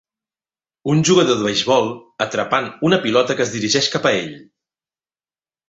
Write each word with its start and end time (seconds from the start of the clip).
Un 0.93 1.03
jugador 1.09 1.37
de 1.41 1.45
beisbol 1.47 1.91
atrapant 2.27 2.71
una 2.91 3.01
pilota 3.05 3.39
que 3.39 3.47
es 3.47 3.55
dirigeix 3.59 3.93
cap 3.99 4.09
a 4.09 4.17
ell 4.25 4.35